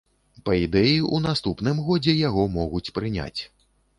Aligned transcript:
Па 0.47 0.53
ідэі, 0.67 0.95
у 1.17 1.19
наступным 1.25 1.83
годзе 1.89 2.17
яго 2.21 2.45
могуць 2.57 2.93
прыняць. 2.99 3.41